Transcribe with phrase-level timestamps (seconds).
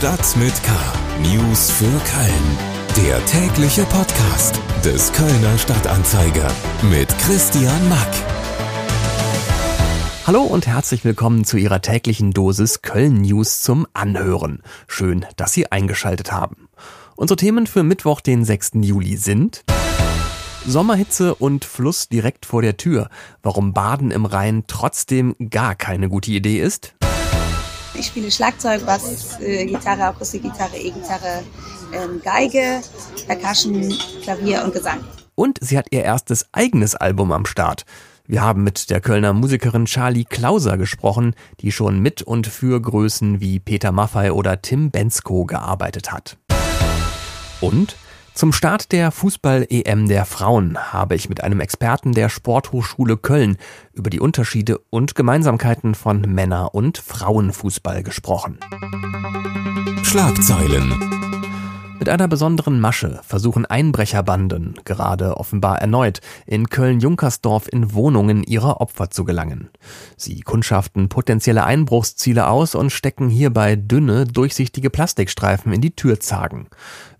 [0.00, 0.72] Stadt mit K.
[1.20, 3.06] News für Köln.
[3.06, 6.50] Der tägliche Podcast des Kölner Stadtanzeiger
[6.90, 8.08] mit Christian Mack.
[10.26, 14.62] Hallo und herzlich willkommen zu Ihrer täglichen Dosis Köln News zum Anhören.
[14.86, 16.70] Schön, dass Sie eingeschaltet haben.
[17.14, 18.70] Unsere Themen für Mittwoch, den 6.
[18.76, 19.64] Juli sind
[20.66, 23.10] Sommerhitze und Fluss direkt vor der Tür.
[23.42, 26.94] Warum Baden im Rhein trotzdem gar keine gute Idee ist.
[28.00, 31.42] Ich spiele Schlagzeug, Bass, äh, Gitarre, Akustikgitarre, E-Gitarre,
[31.92, 32.80] ähm, Geige,
[33.26, 35.04] Percussion, Klavier und Gesang.
[35.34, 37.84] Und sie hat ihr erstes eigenes Album am Start.
[38.26, 43.42] Wir haben mit der Kölner Musikerin Charlie Klauser gesprochen, die schon mit und für Größen
[43.42, 46.38] wie Peter Maffay oder Tim Bensko gearbeitet hat.
[47.60, 47.96] Und
[48.40, 53.58] zum Start der Fußball-EM der Frauen habe ich mit einem Experten der Sporthochschule Köln
[53.92, 58.58] über die Unterschiede und Gemeinsamkeiten von Männer- und Frauenfußball gesprochen.
[60.04, 61.19] Schlagzeilen
[62.00, 69.10] mit einer besonderen Masche versuchen Einbrecherbanden, gerade offenbar erneut, in Köln-Junkersdorf in Wohnungen ihrer Opfer
[69.10, 69.68] zu gelangen.
[70.16, 76.68] Sie kundschaften potenzielle Einbruchsziele aus und stecken hierbei dünne, durchsichtige Plastikstreifen in die Türzagen.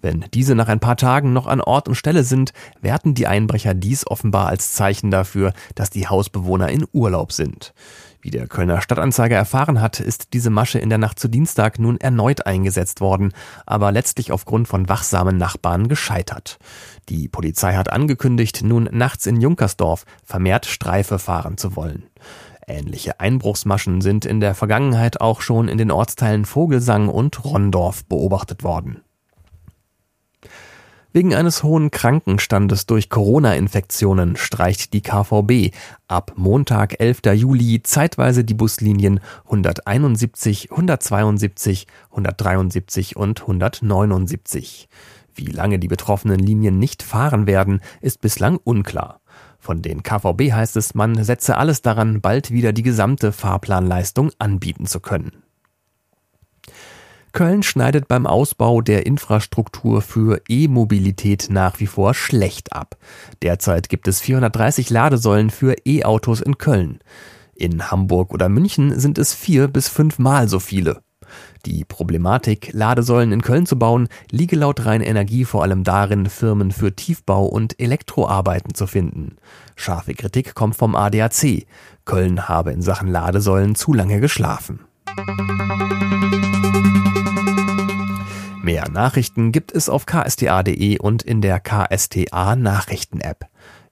[0.00, 3.74] Wenn diese nach ein paar Tagen noch an Ort und Stelle sind, werten die Einbrecher
[3.74, 7.74] dies offenbar als Zeichen dafür, dass die Hausbewohner in Urlaub sind.
[8.22, 11.98] Wie der Kölner Stadtanzeiger erfahren hat, ist diese Masche in der Nacht zu Dienstag nun
[11.98, 13.32] erneut eingesetzt worden,
[13.64, 16.58] aber letztlich aufgrund von wachsamen Nachbarn gescheitert.
[17.08, 22.04] Die Polizei hat angekündigt, nun nachts in Junkersdorf vermehrt Streife fahren zu wollen.
[22.66, 28.62] Ähnliche Einbruchsmaschen sind in der Vergangenheit auch schon in den Ortsteilen Vogelsang und Rondorf beobachtet
[28.62, 29.00] worden.
[31.12, 35.74] Wegen eines hohen Krankenstandes durch Corona-Infektionen streicht die KVB
[36.06, 37.22] ab Montag, 11.
[37.34, 44.88] Juli zeitweise die Buslinien 171, 172, 173 und 179.
[45.34, 49.20] Wie lange die betroffenen Linien nicht fahren werden, ist bislang unklar.
[49.58, 54.86] Von den KVB heißt es, man setze alles daran, bald wieder die gesamte Fahrplanleistung anbieten
[54.86, 55.42] zu können.
[57.32, 62.96] Köln schneidet beim Ausbau der Infrastruktur für E-Mobilität nach wie vor schlecht ab.
[63.42, 66.98] Derzeit gibt es 430 Ladesäulen für E-Autos in Köln.
[67.54, 71.02] In Hamburg oder München sind es vier bis fünfmal so viele.
[71.66, 76.72] Die Problematik, Ladesäulen in Köln zu bauen, liege laut Rhein Energie vor allem darin, Firmen
[76.72, 79.36] für Tiefbau und Elektroarbeiten zu finden.
[79.76, 81.66] Scharfe Kritik kommt vom ADAC.
[82.04, 84.80] Köln habe in Sachen Ladesäulen zu lange geschlafen.
[88.70, 93.46] Mehr Nachrichten gibt es auf ksta.de und in der KSTA Nachrichten App.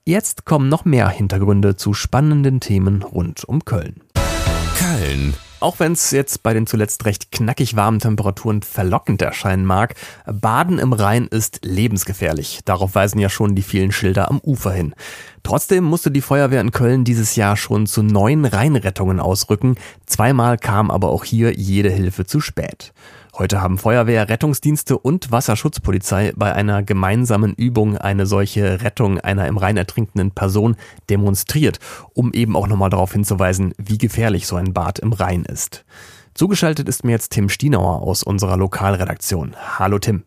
[0.04, 4.02] Jetzt kommen noch mehr Hintergründe zu spannenden Themen rund um Köln.
[4.78, 5.34] Köln.
[5.58, 9.96] Auch wenn es jetzt bei den zuletzt recht knackig warmen Temperaturen verlockend erscheinen mag,
[10.26, 12.60] Baden im Rhein ist lebensgefährlich.
[12.64, 14.94] Darauf weisen ja schon die vielen Schilder am Ufer hin.
[15.42, 19.74] Trotzdem musste die Feuerwehr in Köln dieses Jahr schon zu neun Rheinrettungen ausrücken.
[20.06, 22.92] Zweimal kam aber auch hier jede Hilfe zu spät.
[23.38, 29.58] Heute haben Feuerwehr, Rettungsdienste und Wasserschutzpolizei bei einer gemeinsamen Übung eine solche Rettung einer im
[29.58, 30.74] Rhein ertrinkenden Person
[31.08, 31.78] demonstriert,
[32.14, 35.84] um eben auch nochmal darauf hinzuweisen, wie gefährlich so ein Bad im Rhein ist.
[36.34, 39.54] Zugeschaltet ist mir jetzt Tim Stienauer aus unserer Lokalredaktion.
[39.78, 40.24] Hallo Tim.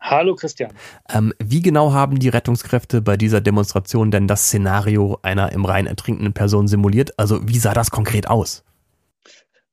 [0.00, 0.72] Hallo Christian.
[1.08, 5.86] Ähm, wie genau haben die Rettungskräfte bei dieser Demonstration denn das Szenario einer im Rhein
[5.86, 7.16] ertrinkenden Person simuliert?
[7.20, 8.64] Also wie sah das konkret aus?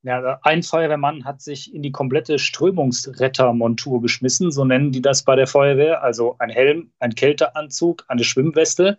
[0.05, 5.37] Ja, ein Feuerwehrmann hat sich in die komplette Strömungsrettermontur geschmissen, so nennen die das bei
[5.37, 6.03] der Feuerwehr.
[6.03, 8.97] Also ein Helm, ein Kälteanzug, eine Schwimmweste.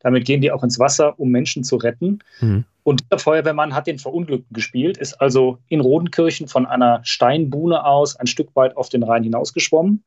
[0.00, 2.18] Damit gehen die auch ins Wasser, um Menschen zu retten.
[2.40, 2.64] Mhm.
[2.82, 8.16] Und der Feuerwehrmann hat den Verunglückten gespielt, ist also in Rodenkirchen von einer Steinbuhne aus
[8.16, 10.02] ein Stück weit auf den Rhein hinausgeschwommen.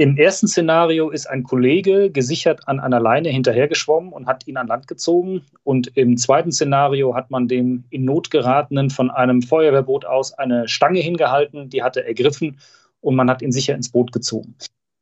[0.00, 4.66] Im ersten Szenario ist ein Kollege gesichert an einer Leine hinterhergeschwommen und hat ihn an
[4.66, 5.42] Land gezogen.
[5.62, 10.68] Und im zweiten Szenario hat man dem in Not geratenen von einem Feuerwehrboot aus eine
[10.68, 12.60] Stange hingehalten, die hatte ergriffen
[13.02, 14.54] und man hat ihn sicher ins Boot gezogen.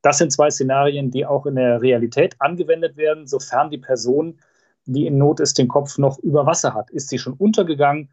[0.03, 4.41] Das sind zwei Szenarien, die auch in der Realität angewendet werden, sofern die Person,
[4.85, 6.91] die in Not ist, den Kopf noch über Wasser hat.
[6.91, 8.09] Ist sie schon untergegangen,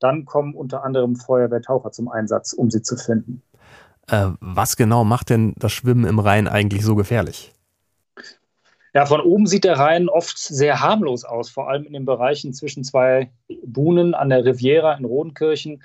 [0.00, 3.40] dann kommen unter anderem Feuerwehrtaucher zum Einsatz, um sie zu finden.
[4.08, 7.52] Äh, was genau macht denn das Schwimmen im Rhein eigentlich so gefährlich?
[8.94, 12.52] Ja, von oben sieht der Rhein oft sehr harmlos aus, vor allem in den Bereichen
[12.52, 13.32] zwischen zwei
[13.66, 15.82] Buhnen an der Riviera in Rodenkirchen,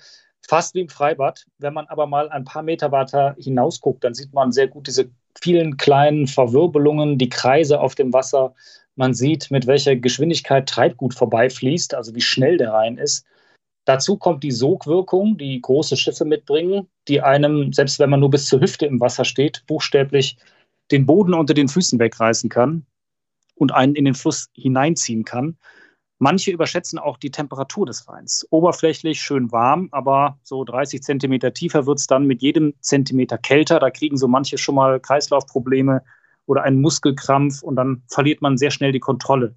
[0.47, 1.45] fast wie im Freibad.
[1.57, 5.09] Wenn man aber mal ein paar Meter weiter hinausguckt, dann sieht man sehr gut diese
[5.41, 8.53] vielen kleinen Verwirbelungen, die Kreise auf dem Wasser.
[8.95, 13.25] Man sieht, mit welcher Geschwindigkeit Treibgut vorbeifließt, also wie schnell der Rhein ist.
[13.85, 18.45] Dazu kommt die Sogwirkung, die große Schiffe mitbringen, die einem, selbst wenn man nur bis
[18.45, 20.37] zur Hüfte im Wasser steht, buchstäblich
[20.91, 22.85] den Boden unter den Füßen wegreißen kann
[23.55, 25.57] und einen in den Fluss hineinziehen kann.
[26.17, 28.45] Manche überschätzen auch die Temperatur des Rheins.
[28.49, 33.79] Oberflächlich schön warm, aber so 30 Zentimeter tiefer wird es dann mit jedem Zentimeter kälter.
[33.79, 36.03] Da kriegen so manche schon mal Kreislaufprobleme
[36.45, 39.55] oder einen Muskelkrampf und dann verliert man sehr schnell die Kontrolle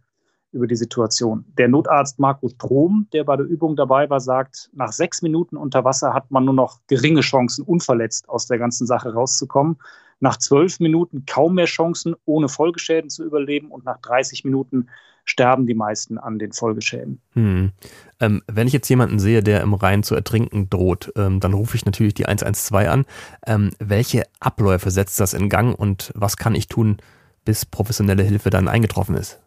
[0.52, 1.44] über die Situation.
[1.58, 5.84] Der Notarzt Markus Trom, der bei der Übung dabei war, sagt, nach sechs Minuten unter
[5.84, 9.78] Wasser hat man nur noch geringe Chancen, unverletzt aus der ganzen Sache rauszukommen
[10.22, 14.88] nach zwölf Minuten kaum mehr Chancen, ohne Folgeschäden zu überleben und nach 30 Minuten
[15.24, 17.20] sterben die meisten an den Folgeschäden.
[17.32, 17.72] Hm.
[18.20, 21.76] Ähm, wenn ich jetzt jemanden sehe, der im Rhein zu ertrinken droht, ähm, dann rufe
[21.76, 23.04] ich natürlich die 112 an.
[23.46, 26.98] Ähm, welche Abläufe setzt das in Gang und was kann ich tun,
[27.44, 29.41] bis professionelle Hilfe dann eingetroffen ist?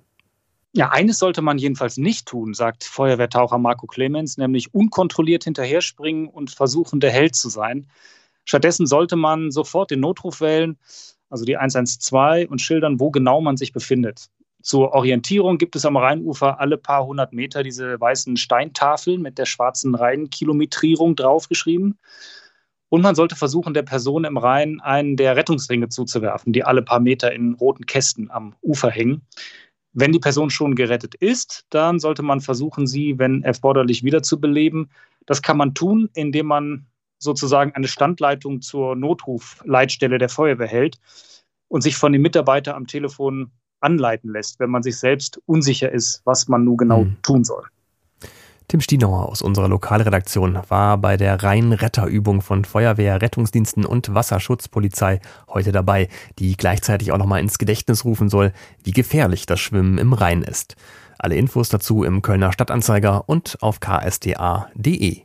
[0.77, 6.27] Ja, eines sollte man jedenfalls nicht tun, sagt Feuerwehrtaucher Marco Clemens, nämlich unkontrolliert hinterher springen
[6.27, 7.87] und versuchen, der Held zu sein.
[8.43, 10.77] Stattdessen sollte man sofort den Notruf wählen,
[11.29, 14.25] also die 112, und schildern, wo genau man sich befindet.
[14.61, 19.45] Zur Orientierung gibt es am Rheinufer alle paar hundert Meter diese weißen Steintafeln mit der
[19.45, 21.97] schwarzen Rheinkilometrierung draufgeschrieben.
[22.89, 26.99] Und man sollte versuchen, der Person im Rhein einen der Rettungsringe zuzuwerfen, die alle paar
[26.99, 29.21] Meter in roten Kästen am Ufer hängen.
[29.97, 34.89] Wenn die Person schon gerettet ist, dann sollte man versuchen, sie, wenn erforderlich, wiederzubeleben.
[35.25, 36.85] Das kann man tun, indem man
[37.17, 40.97] sozusagen eine Standleitung zur Notrufleitstelle der Feuerwehr hält
[41.69, 46.21] und sich von dem Mitarbeiter am Telefon anleiten lässt, wenn man sich selbst unsicher ist,
[46.25, 47.15] was man nun genau mhm.
[47.21, 47.63] tun soll.
[48.67, 55.71] Tim Stienauer aus unserer Lokalredaktion war bei der Rhein-Retterübung von Feuerwehr, Rettungsdiensten und Wasserschutzpolizei heute
[55.71, 56.09] dabei,
[56.39, 58.53] die gleichzeitig auch nochmal ins Gedächtnis rufen soll,
[58.83, 60.75] wie gefährlich das Schwimmen im Rhein ist.
[61.19, 65.21] Alle Infos dazu im Kölner Stadtanzeiger und auf ksda.de.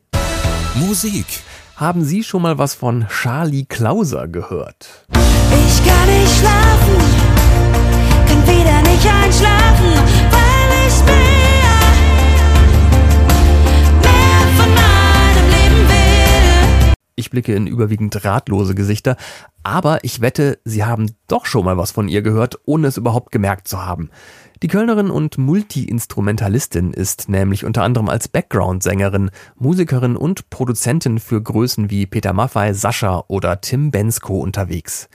[0.75, 1.27] Musik
[1.77, 5.07] haben Sie schon mal was von Charlie Klauser gehört?
[5.13, 6.97] Ich kann nicht schlafen,
[8.27, 10.20] kann wieder nicht einschlafen,
[17.15, 19.17] Ich blicke in überwiegend ratlose Gesichter,
[19.63, 23.31] aber ich wette, Sie haben doch schon mal was von ihr gehört, ohne es überhaupt
[23.33, 24.11] gemerkt zu haben.
[24.63, 31.91] Die Kölnerin und Multi-Instrumentalistin ist nämlich unter anderem als Background-Sängerin, Musikerin und Produzentin für Größen
[31.91, 35.09] wie Peter Maffay, Sascha oder Tim Bensko unterwegs.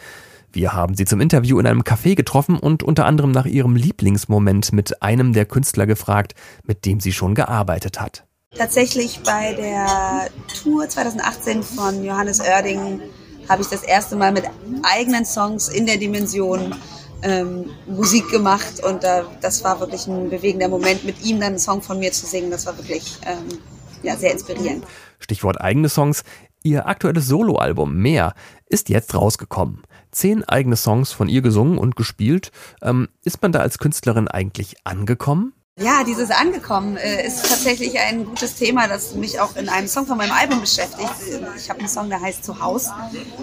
[0.51, 4.71] Wir haben sie zum Interview in einem Café getroffen und unter anderem nach ihrem Lieblingsmoment
[4.73, 6.33] mit einem der Künstler gefragt,
[6.63, 8.24] mit dem sie schon gearbeitet hat.
[8.57, 10.29] Tatsächlich bei der
[10.63, 13.01] Tour 2018 von Johannes Oerding
[13.49, 14.45] habe ich das erste Mal mit
[14.83, 16.73] eigenen Songs in der Dimension
[17.21, 21.59] ähm, Musik gemacht und äh, das war wirklich ein bewegender Moment, mit ihm dann einen
[21.59, 22.49] Song von mir zu singen.
[22.49, 23.59] Das war wirklich ähm,
[24.03, 24.85] ja, sehr inspirierend.
[25.19, 26.23] Stichwort eigene Songs.
[26.63, 28.33] Ihr aktuelles Soloalbum Mehr
[28.67, 29.83] ist jetzt rausgekommen.
[30.11, 32.51] Zehn eigene Songs von ihr gesungen und gespielt.
[32.81, 35.53] Ähm, ist man da als Künstlerin eigentlich angekommen?
[35.77, 40.05] Ja, dieses Angekommen äh, ist tatsächlich ein gutes Thema, das mich auch in einem Song
[40.07, 41.11] von meinem Album beschäftigt.
[41.57, 42.91] Ich habe einen Song, der heißt Zuhaus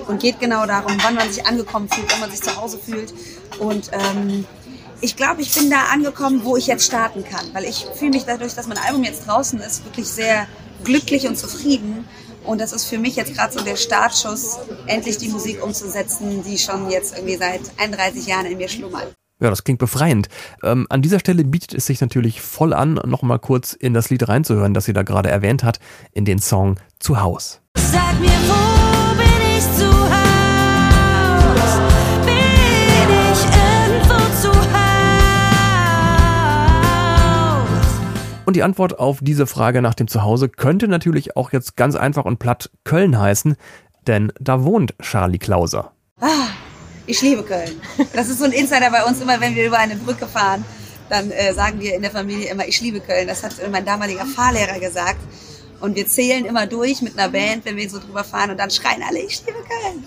[0.09, 3.13] und geht genau darum, wann man sich angekommen fühlt, wenn man sich zu Hause fühlt.
[3.59, 4.47] Und ähm,
[5.03, 8.25] ich glaube, ich bin da angekommen, wo ich jetzt starten kann, weil ich fühle mich
[8.25, 10.47] dadurch, dass mein Album jetzt draußen ist, wirklich sehr
[10.85, 12.09] glücklich und zufrieden.
[12.45, 16.57] Und das ist für mich jetzt gerade so der Startschuss, endlich die Musik umzusetzen, die
[16.57, 19.13] schon jetzt irgendwie seit 31 Jahren in mir schlummert.
[19.43, 20.29] Ja, das klingt befreiend.
[20.63, 24.29] Ähm, an dieser Stelle bietet es sich natürlich voll an, nochmal kurz in das Lied
[24.29, 25.81] reinzuhören, das sie da gerade erwähnt hat,
[26.13, 27.61] in den Song Zu Haus.
[27.77, 31.81] Sag mir, wo bin ich zu Haus?
[32.25, 32.37] Bin
[33.33, 34.87] ich irgendwo zu Haus?
[38.45, 42.27] Und die Antwort auf diese Frage nach dem Zuhause könnte natürlich auch jetzt ganz einfach
[42.27, 43.57] und platt Köln heißen,
[44.07, 45.91] denn da wohnt Charlie Klauser.
[46.21, 46.47] Ah,
[47.07, 47.81] ich liebe Köln.
[48.13, 50.65] Das ist so ein Insider bei uns immer, wenn wir über eine Brücke fahren,
[51.09, 53.27] dann äh, sagen wir in der Familie immer, ich liebe Köln.
[53.27, 55.21] Das hat mein damaliger Fahrlehrer gesagt.
[55.81, 58.71] Und wir zählen immer durch mit einer Band, wenn wir so drüber fahren und dann
[58.71, 60.05] schreien alle, ich liebe Köln.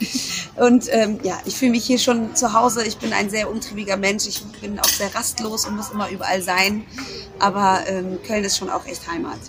[0.56, 2.86] Und ähm, ja, ich fühle mich hier schon zu Hause.
[2.86, 4.26] Ich bin ein sehr umtriebiger Mensch.
[4.26, 6.86] Ich bin auch sehr rastlos und muss immer überall sein.
[7.40, 9.40] Aber ähm, Köln ist schon auch echt Heimat.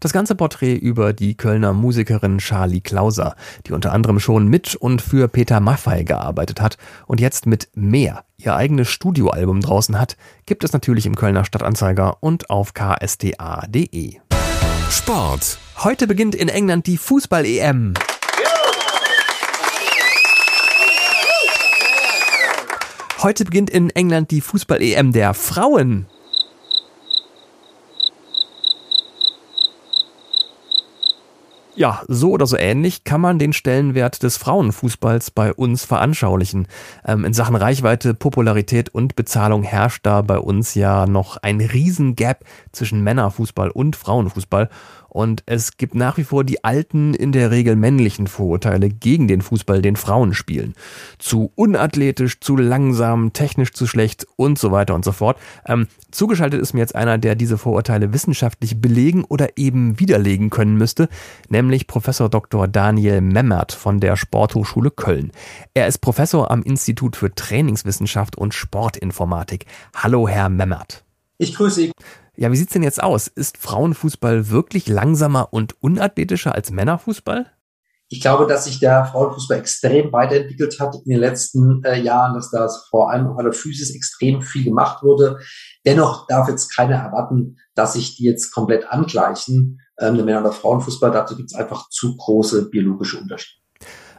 [0.00, 5.02] Das ganze Porträt über die Kölner Musikerin Charlie Klauser, die unter anderem schon mit und
[5.02, 10.16] für Peter Maffay gearbeitet hat und jetzt mit Mehr ihr eigenes Studioalbum draußen hat,
[10.46, 14.16] gibt es natürlich im Kölner Stadtanzeiger und auf ksta.de.
[14.90, 15.58] Sport.
[15.76, 17.92] Heute beginnt in England die Fußball-EM.
[23.22, 26.06] Heute beginnt in England die Fußball-EM der Frauen.
[31.80, 36.68] Ja, so oder so ähnlich kann man den Stellenwert des Frauenfußballs bei uns veranschaulichen.
[37.06, 42.44] Ähm, in Sachen Reichweite, Popularität und Bezahlung herrscht da bei uns ja noch ein Riesengap
[42.72, 44.68] zwischen Männerfußball und Frauenfußball.
[45.10, 49.42] Und es gibt nach wie vor die alten, in der Regel männlichen Vorurteile gegen den
[49.42, 50.74] Fußball, den Frauen spielen.
[51.18, 55.38] Zu unathletisch, zu langsam, technisch zu schlecht und so weiter und so fort.
[55.66, 60.76] Ähm, zugeschaltet ist mir jetzt einer, der diese Vorurteile wissenschaftlich belegen oder eben widerlegen können
[60.76, 61.08] müsste,
[61.48, 62.68] nämlich Professor Dr.
[62.68, 65.32] Daniel Memmert von der Sporthochschule Köln.
[65.74, 69.66] Er ist Professor am Institut für Trainingswissenschaft und Sportinformatik.
[69.94, 71.04] Hallo, Herr Memmert.
[71.38, 71.92] Ich grüße Sie.
[72.36, 73.26] Ja, wie sieht's denn jetzt aus?
[73.28, 77.46] Ist Frauenfußball wirklich langsamer und unathletischer als Männerfußball?
[78.12, 82.50] Ich glaube, dass sich der Frauenfußball extrem weiterentwickelt hat in den letzten äh, Jahren, dass
[82.50, 85.38] da vor allem auch an der Physis extrem viel gemacht wurde.
[85.86, 90.44] Dennoch darf jetzt keiner erwarten, dass sich die jetzt komplett angleichen, ähm, der Männer- und
[90.44, 91.12] der Frauenfußball.
[91.12, 93.60] Dazu gibt es einfach zu große biologische Unterschiede.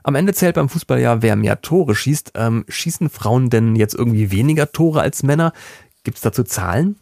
[0.04, 2.32] Am Ende zählt beim Fußball ja, wer mehr Tore schießt.
[2.36, 5.52] Ähm, schießen Frauen denn jetzt irgendwie weniger Tore als Männer?
[6.04, 6.96] Gibt's dazu Zahlen?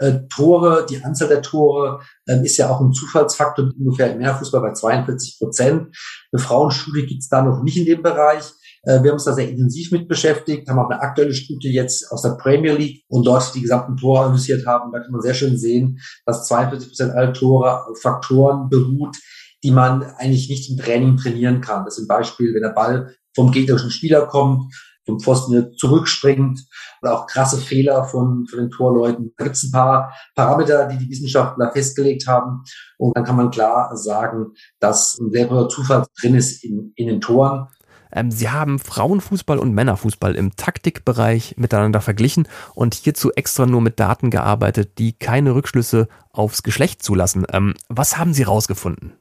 [0.00, 4.62] Äh, Tore, die Anzahl der Tore ähm, ist ja auch ein Zufallsfaktor, ungefähr im Männerfußball
[4.62, 5.94] bei 42 Prozent.
[6.32, 8.44] Eine Frauenstudie gibt's da noch nicht in dem Bereich.
[8.82, 12.10] Äh, wir haben uns da sehr intensiv mit beschäftigt, haben auch eine aktuelle Studie jetzt
[12.10, 14.90] aus der Premier League und dort die gesamten Tore analysiert haben.
[14.90, 19.16] Da kann man sehr schön sehen, dass 42 Prozent aller Tore auf Faktoren beruht,
[19.62, 21.84] die man eigentlich nicht im Training trainieren kann.
[21.84, 24.72] Das ist ein Beispiel, wenn der Ball vom gegnerischen Spieler kommt,
[25.10, 26.60] vom Pfosten zurückspringt
[27.02, 29.32] oder auch krasse Fehler von, von den Torleuten.
[29.36, 32.62] Da gibt es ein paar Parameter, die die Wissenschaftler festgelegt haben.
[32.98, 37.08] Und dann kann man klar sagen, dass ein sehr großer Zufall drin ist in, in
[37.08, 37.68] den Toren.
[38.12, 44.00] Ähm, Sie haben Frauenfußball und Männerfußball im Taktikbereich miteinander verglichen und hierzu extra nur mit
[44.00, 47.44] Daten gearbeitet, die keine Rückschlüsse aufs Geschlecht zulassen.
[47.52, 49.12] Ähm, was haben Sie rausgefunden?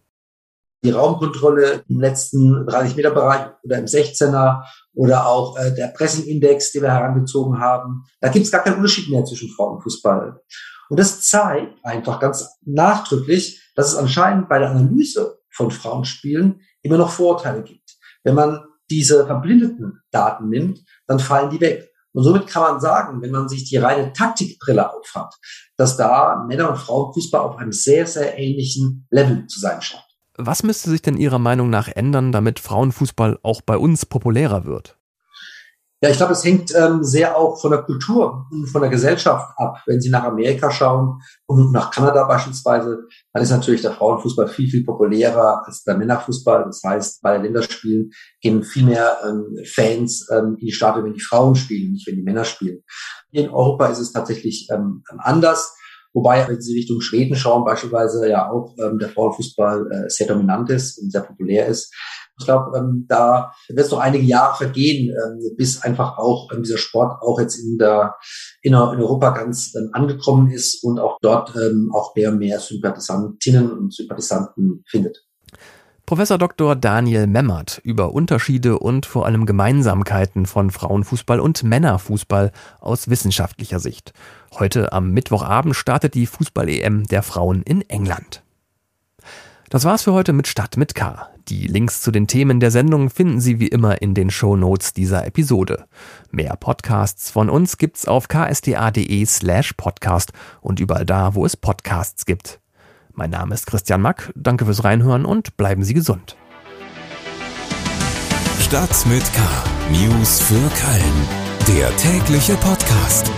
[0.83, 6.71] Die Raumkontrolle im letzten 30 Meter Bereich oder im 16er oder auch äh, der Pressing-Index,
[6.71, 8.03] den wir herangezogen haben.
[8.21, 10.41] Da gibt es gar keinen Unterschied mehr zwischen Frauenfußball.
[10.89, 16.98] Und das zeigt einfach ganz nachdrücklich, dass es anscheinend bei der Analyse von Frauenspielen immer
[16.98, 17.98] noch Vorurteile gibt.
[18.24, 21.89] Wenn man diese verblindeten Daten nimmt, dann fallen die weg.
[22.12, 25.36] Und somit kann man sagen, wenn man sich die reine Taktikbrille aufhat,
[25.77, 30.09] dass da Männer- und Frauenfußball auf einem sehr, sehr ähnlichen Level zu sein scheint.
[30.41, 34.98] Was müsste sich denn Ihrer Meinung nach ändern, damit Frauenfußball auch bei uns populärer wird?
[36.01, 39.51] Ja, ich glaube, es hängt ähm, sehr auch von der Kultur und von der Gesellschaft
[39.58, 39.84] ab.
[39.86, 43.00] Wenn Sie nach Amerika schauen und nach Kanada beispielsweise,
[43.34, 46.63] dann ist natürlich der Frauenfußball viel, viel populärer als der Männerfußball.
[46.63, 51.13] Das heißt, bei den Länderspielen gehen viel mehr ähm, Fans ähm, in die Stadion, wenn
[51.15, 52.81] die Frauen spielen, nicht wenn die Männer spielen.
[53.31, 55.75] In Europa ist es tatsächlich ähm, anders.
[56.13, 60.70] Wobei, wenn Sie Richtung Schweden schauen, beispielsweise ja auch ähm, der Frauenfußball äh, sehr dominant
[60.70, 61.94] ist und sehr populär ist.
[62.39, 66.63] Ich glaube, ähm, da wird es noch einige Jahre vergehen, ähm, bis einfach auch ähm,
[66.63, 68.16] dieser Sport auch jetzt in der
[68.62, 72.60] in, in Europa ganz ähm, angekommen ist und auch dort ähm, auch mehr und mehr
[72.60, 75.25] Sympathisantinnen und Sympathisanten findet.
[76.10, 76.75] Professor Dr.
[76.75, 84.13] Daniel Memmert über Unterschiede und vor allem Gemeinsamkeiten von Frauenfußball und Männerfußball aus wissenschaftlicher Sicht.
[84.58, 88.44] Heute am Mittwochabend startet die Fußball-EM der Frauen in England.
[89.70, 91.29] Das war's für heute mit Stadt mit K.
[91.48, 94.94] Die Links zu den Themen der Sendung finden Sie wie immer in den Show Notes
[94.94, 95.86] dieser Episode.
[96.32, 102.25] Mehr Podcasts von uns gibt's auf ksta.de slash podcast und überall da, wo es Podcasts
[102.25, 102.60] gibt.
[103.13, 106.36] Mein Name ist Christian Mack, danke fürs Reinhören und bleiben Sie gesund.
[108.60, 109.41] Stadt mit K.
[109.91, 111.77] News für Köln.
[111.77, 113.32] Der tägliche Podcast.